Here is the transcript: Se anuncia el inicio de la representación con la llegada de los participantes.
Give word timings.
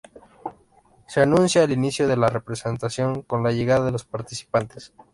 Se 1.05 1.21
anuncia 1.21 1.61
el 1.63 1.73
inicio 1.73 2.07
de 2.07 2.17
la 2.17 2.27
representación 2.27 3.21
con 3.21 3.43
la 3.43 3.51
llegada 3.51 3.85
de 3.85 3.91
los 3.91 4.03
participantes. 4.03 4.93